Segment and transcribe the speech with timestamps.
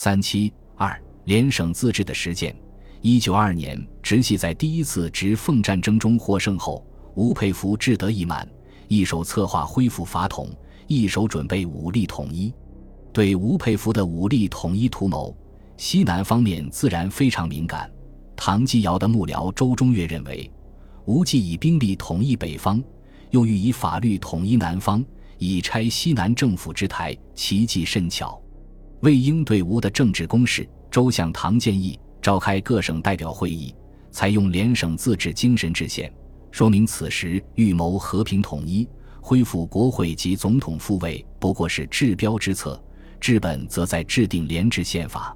[0.00, 2.54] 三七二联省自治的实践。
[3.00, 6.86] 一九二年，直系在第一次直奉战争中获胜后，
[7.16, 8.48] 吴佩孚志得意满，
[8.86, 10.48] 一手策划恢复法统，
[10.86, 12.54] 一手准备武力统一。
[13.12, 15.36] 对吴佩孚的武力统一图谋，
[15.76, 17.90] 西南方面自然非常敏感。
[18.36, 20.48] 唐继尧的幕僚周中岳认为，
[21.06, 22.80] 吴既以兵力统一北方，
[23.30, 25.04] 又欲以法律统一南方，
[25.38, 28.40] 以拆西南政府之台，其计甚巧。
[29.00, 31.98] 为应对吴的政治攻势，周向唐建议。
[32.20, 33.72] 召开各省代表会议，
[34.10, 36.12] 采用联省自治精神制宪，
[36.50, 38.86] 说明此时预谋和平统一、
[39.20, 42.78] 恢复国会及总统复位，不过是治标之策，
[43.20, 45.34] 治本则在制定联制宪法。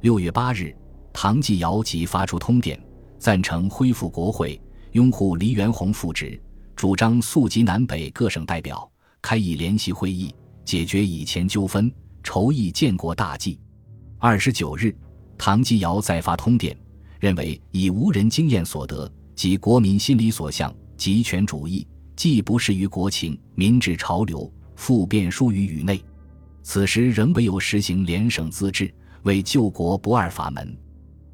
[0.00, 0.74] 六月八日，
[1.12, 2.82] 唐继尧即发出通电，
[3.18, 4.58] 赞成恢复国会，
[4.92, 6.40] 拥护黎元洪复职，
[6.74, 11.92] 主张速集南北各省代表，开议联席会议，解决以前纠纷，
[12.24, 13.60] 筹议建国大计。
[14.18, 14.92] 二十九日。
[15.36, 16.74] 唐继尧再发通电，
[17.18, 26.00] 认为以无人经验所得及国民心理所向，极权主义既不适于国情、民治潮流，复便疏于宇内。
[26.62, 28.94] 此时仍唯有实行联省自治，
[29.24, 30.74] 为救国不二法门。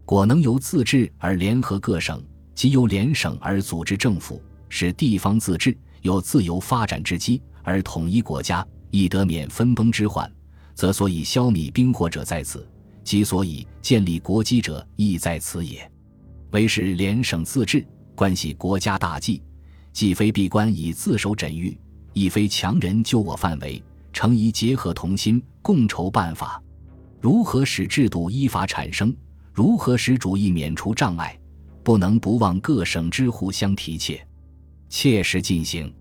[0.07, 2.21] 果能由自治而联合各省，
[2.55, 10.29] 即由联省而组织政府，使地方自治有自由发展之机，而统一国家，亦得免分崩之患，
[10.81, 12.67] 则所以消弭兵祸者在此。
[13.05, 15.87] 即所以建立国基者，亦在此也。
[16.53, 19.43] 为是联省自治，关系国家大计，
[19.93, 21.77] 既非闭关以自守枕域，
[22.15, 26.63] 亦非强人救我范围，诚宜结合同心，共筹办法。
[27.21, 29.15] 如何使制度依法产生？
[29.53, 31.39] 如何使主义免除障碍？
[31.85, 34.27] 不能不忘各省之互相提切，
[34.89, 35.93] 切实进行。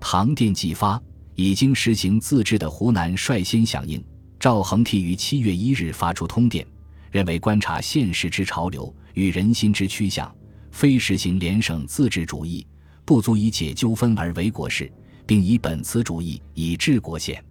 [0.00, 1.00] 唐电既发，
[1.36, 4.02] 已经实行自治的湖南率先响应。
[4.38, 6.66] 赵恒惕于七月一日发出通电，
[7.10, 10.32] 认为观察现实之潮流与人心之趋向，
[10.70, 12.66] 非实行联省自治主义
[13.04, 14.92] 不足以解纠纷而为国事，
[15.26, 17.42] 并以本此主义以治国宪。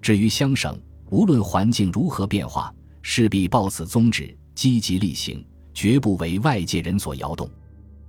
[0.00, 0.80] 至于乡省，
[1.10, 7.48] 无论环境如何变化，势必抱此宗旨，积极力行，绝不为外界人所摇动。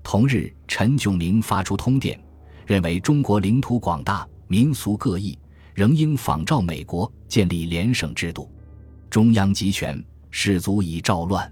[0.02, 2.20] 同日，陈炯明发出通电，
[2.66, 5.38] 认为中国领土广大，民俗各异。
[5.74, 8.50] 仍应仿照美国建立联省制度，
[9.10, 11.52] 中央集权，士卒以兆乱。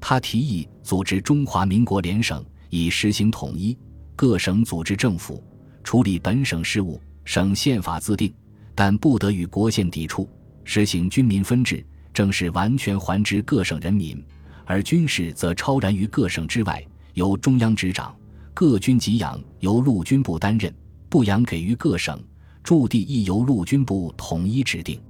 [0.00, 3.76] 他提议组织中华民国联省，以实行统一。
[4.16, 5.42] 各省组织政府，
[5.82, 8.32] 处理本省事务，省宪法自定，
[8.74, 10.28] 但不得与国宪抵触。
[10.64, 14.22] 实行军民分治，正是完全还之各省人民，
[14.66, 18.14] 而军事则超然于各省之外，由中央执掌。
[18.52, 20.74] 各军给养由陆军部担任，
[21.08, 22.22] 不养给予各省。
[22.62, 25.00] 驻地亦由陆军部统一指定。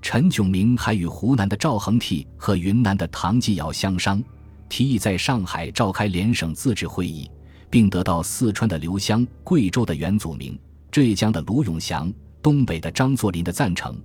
[0.00, 4.22] 陈炯明还与湖南的赵恒惕和云南的唐继尧相商，
[4.68, 7.28] 提议在上海召开联省自治会议，
[7.68, 10.58] 并得到四川的刘湘、贵州的袁祖明、
[10.90, 14.00] 浙江的卢永祥、东北的张作霖的赞成。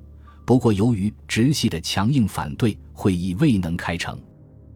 [0.46, 4.20] 不过，由于直系的强硬反对，会议未能开成。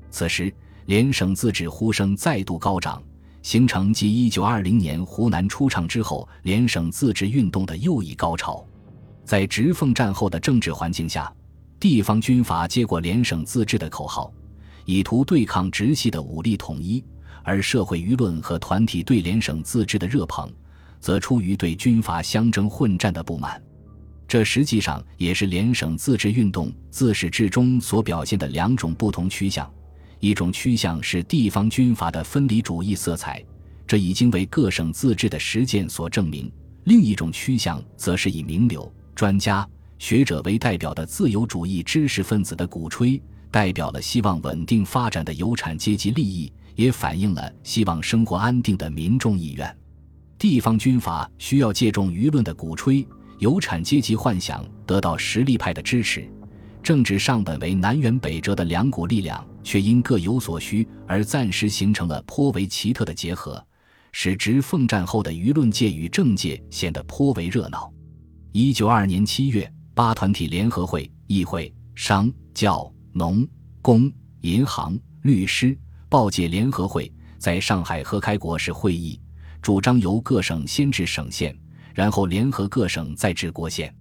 [0.09, 0.53] 此时，
[0.85, 3.03] 联省自治呼声再度高涨。
[3.47, 8.61] 形成继一九二零年湖南出场之后，联省自治运动的又一高潮。
[9.23, 11.33] 在直奉战后的政治环境下，
[11.79, 14.29] 地方军阀接过联省自治的口号，
[14.83, 17.01] 以图对抗直系的武力统一；
[17.41, 20.51] 而社会舆论和团体对联省自治的热捧，
[20.99, 23.63] 则出于对军阀相争混战的不满。
[24.27, 29.71] 这实际上也是联省自治运动自始至终所表现的两种不同趋向。
[30.19, 33.43] 一种趋向是地方军阀的分离主义色彩，
[33.85, 36.51] 这已经为各省自治的实践所证明；
[36.85, 39.67] 另一种趋向则是以名流、专家、
[39.99, 49.77] 学者为代表的自由主义知识分子的鼓吹，代表了希望稳定发展的有产阶级利益，也反映了希望生活安定的民众意愿。
[50.39, 53.07] 地方军阀需要借重舆论的鼓吹，
[53.39, 56.27] 有产阶级幻想得到实力派的支持。
[56.83, 63.61] 政治上本为南辕北辙的两股力量，却因各有所需而暂时形成了颇为奇特的结合，
[64.13, 67.91] 使直奉战后的舆论界与政界显得颇为热闹。
[68.53, 73.45] 一九二年七月，八团体联合会、议会、商、教、农、
[73.81, 74.09] 工、
[74.39, 75.77] 银行、律师、
[76.07, 79.19] 报界联合会在上海合开国事会议，
[79.61, 81.53] 主张由各省先治省县，
[81.93, 83.93] 然后联合各省再治国县。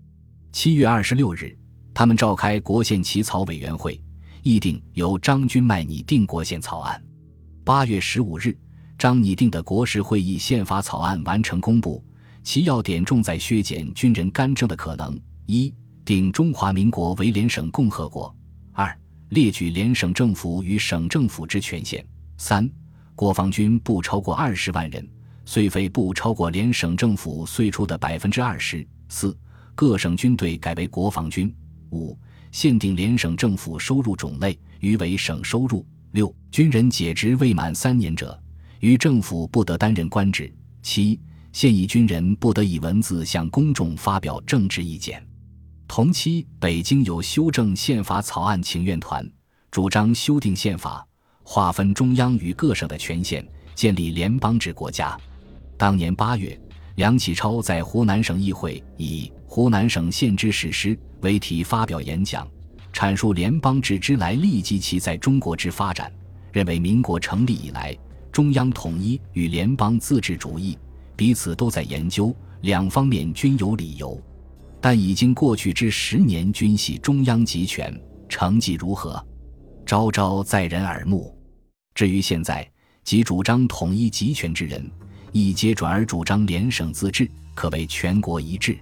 [0.53, 1.59] 七月二十六日。
[1.93, 3.99] 他们召开国宪起草委员会，
[4.47, 7.03] 议定由张君迈拟定国宪草案。
[7.65, 8.57] 八月十五日，
[8.97, 12.01] 张拟定的国事会议宪法草案完成公布，
[12.45, 18.33] 其要点重在削减军人干政的可能：一、定中华民国为联省共和国；
[18.73, 18.97] 二、
[19.31, 22.07] 列举联省政府与省政府之权限。
[22.39, 22.71] 三、
[23.17, 25.05] 国防军不超过二十万人，
[25.45, 29.37] 岁费不超过联省政府岁出的百分之二十四。
[29.75, 31.53] 各省军队改为国防军。
[31.91, 32.17] 五、
[32.57, 35.85] 限定联省政府收入种类，余为省收入。
[36.13, 38.43] 六、军人解职未满三年者，
[38.81, 40.51] 于政府不得担任官职。
[40.81, 41.21] 七、
[41.53, 45.23] 现役军人不得以文字向公众发表政治意见。
[45.87, 49.31] 同期，北京有修正宪法草案请愿团，
[49.71, 51.07] 主张修订宪法，
[51.43, 55.15] 划分中央与各省的权限，建立联邦制国家。
[55.77, 56.59] 当年八月。
[56.97, 62.49] 梁启超在湖南省议会以“湖南省宪制史诗”为题发表演讲，
[62.91, 66.11] 阐述联邦制之来历及其在中国之发展，
[66.53, 67.95] 认为民国成立以来，
[68.33, 70.79] 中央统一与联邦自治主义
[71.15, 74.19] 彼此都在研究，两方面均有理由，
[74.81, 77.95] 但已经过去之十年均系中央集权，
[78.27, 79.23] 成绩如何，
[79.85, 81.39] 昭昭在人耳目。
[81.95, 82.67] 至于现在，
[83.05, 84.91] 即主张统一集权之人。
[85.39, 88.79] 一皆转而主张联省自治，可谓全国一致。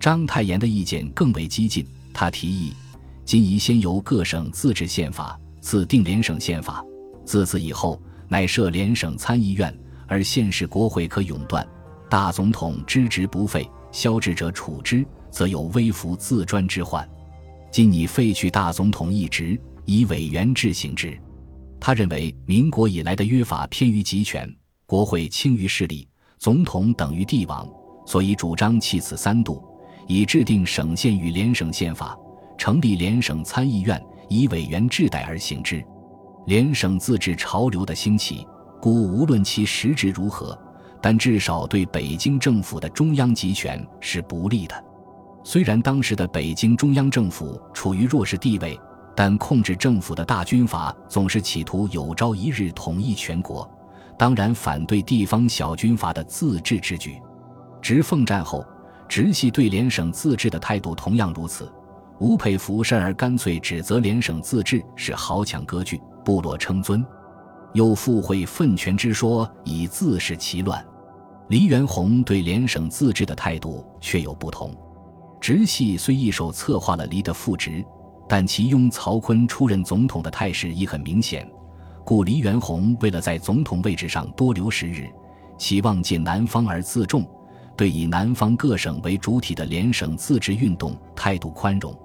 [0.00, 2.72] 章太炎的意见更为激进，他提议：
[3.26, 6.82] 今宜先由各省自治宪法，次定联省宪法。
[7.26, 11.66] 自此以后，乃设联省参议院，而现时国会可永断。
[12.08, 17.06] 大总统知职不废，消职者处之，则有微服自专之患。
[17.70, 21.14] 今拟废去大总统一职，以委员制行之。
[21.78, 24.50] 他认为，民国以来的约法偏于集权。
[24.92, 26.06] 国会轻于势力，
[26.38, 27.66] 总统等于帝王，
[28.04, 29.64] 所以主张弃此三度，
[30.06, 32.14] 以制定省县与联省宪法，
[32.58, 33.98] 成立联省参议院，
[34.28, 35.82] 以委员制代而行之。
[36.44, 38.46] 联省自治潮流的兴起，
[38.82, 40.54] 故无论其实质如何，
[41.00, 44.84] 但至少对北京政府的中央集权是不利的。
[45.42, 48.78] 虽然当时的北京中央政府处于弱势地位，
[49.16, 53.66] 但控制政府的大军阀总是企图有朝一日统一全国。
[54.22, 57.20] 当然反对地方小军阀的自治之举。
[57.80, 58.64] 直奉战后，
[59.08, 61.68] 直系对联省自治的态度同样如此。
[62.20, 67.04] 吴佩孚甚而干脆指责联省自治是豪强割据、部落称尊，
[67.72, 70.86] 又附会分权之说，以自恃其乱。
[71.48, 74.72] 黎元洪对联省自治的态度却有不同。
[75.40, 77.84] 直系虽一手策划了黎的复职，
[78.28, 81.44] 但其拥曹锟出任总统的态势已很明显。
[82.04, 85.08] 故黎元洪为了在总统位置上多留时日，
[85.56, 87.24] 期望借南方而自重，
[87.76, 91.96] 对以南方各省为主体的联省自治运动态度宽容。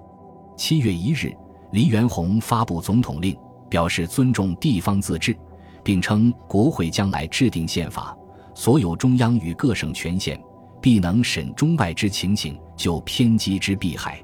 [0.55, 1.35] 七月一日，
[1.71, 3.35] 黎元洪发布总统令，
[3.69, 5.35] 表示尊重地方自治，
[5.83, 8.15] 并称国会将来制定宪法，
[8.53, 10.39] 所有中央与各省权限，
[10.79, 14.23] 必能审中外之情形，就偏激之弊害。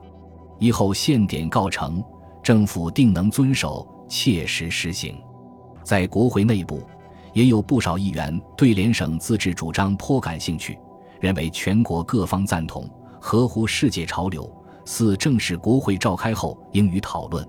[0.60, 2.02] 以后宪典告成，
[2.44, 5.16] 政府定能遵守，切实实行。
[5.84, 6.82] 在国会内部，
[7.34, 10.78] 也有不少议员对联省自治主张颇感兴趣，
[11.20, 12.90] 认为全国各方赞同，
[13.20, 14.50] 合乎世界潮流。
[14.86, 17.48] 似正式国会召开后应予讨论。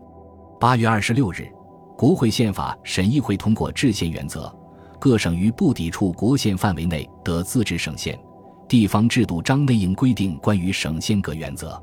[0.61, 1.53] 八月二十六日，
[1.97, 4.55] 国会宪法审议会通过制宪原则，
[5.01, 8.17] 各省于不抵触国宪范围内得自治省县。
[8.69, 11.83] 地方制度章内应规定关于省县各原则。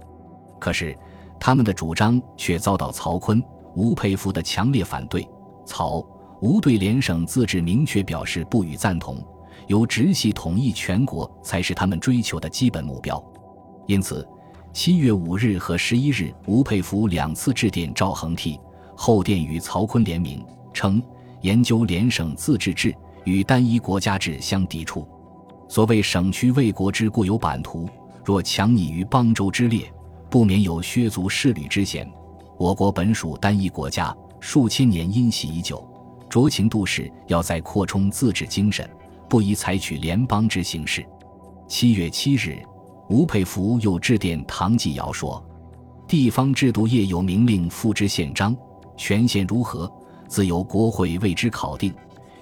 [0.58, 0.98] 可是，
[1.38, 3.44] 他们的主张却遭到曹锟、
[3.76, 5.28] 吴佩孚的强烈反对。
[5.66, 6.02] 曹。
[6.42, 9.24] 吴对联省自治明确表示不予赞同，
[9.68, 13.24] 由直系统一全国才是他们追求的基本目标。
[13.86, 14.28] 因此，
[14.74, 18.60] 七月五日和十一日，吴佩孚两次致电赵恒惕，
[18.96, 20.44] 后电与曹锟联名，
[20.74, 21.02] 称
[21.42, 25.08] 研究联省自治制与单一国家制相抵触。
[25.70, 27.88] 所谓省区为国之固有版图，
[28.26, 29.94] 若强拟于邦州之列，
[30.28, 32.12] 不免有削足适履之嫌。
[32.58, 35.88] 我国本属单一国家，数千年因袭已久。
[36.32, 38.90] 酌情度势，要再扩充自治精神，
[39.30, 41.06] 不宜采取联邦之形式。
[41.68, 42.58] 七月七日，
[43.10, 45.46] 吴佩孚又致电唐继尧说
[46.08, 48.56] ：“地方制度业有明令付之宪章，
[48.96, 49.92] 权限如何，
[50.30, 51.94] 自由国会为之考定。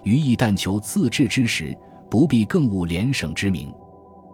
[0.03, 1.75] 余亦但求自治之时，
[2.11, 3.73] 不必更务联省之名。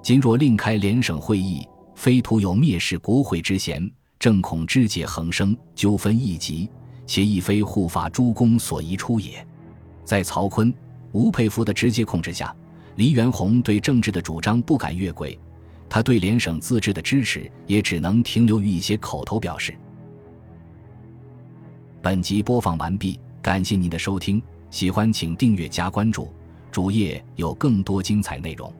[0.03, 6.69] 今若另开联省会议，非徒有蔑视国会之嫌，正恐肢解横生，纠纷异极。”
[7.05, 9.45] 且亦非护法诸公所宜出也。
[10.03, 10.73] 在曹锟、
[11.11, 12.55] 吴佩孚的直接控制下，
[12.95, 15.37] 黎元洪对政治的主张不敢越轨，
[15.89, 19.75] 他对联省自治的支持也只能停留于一些口头表示。
[22.01, 26.31] 本集播放完毕，感谢您的收听，喜欢请订阅加关注，
[26.71, 28.71] 主页有更多精彩内容。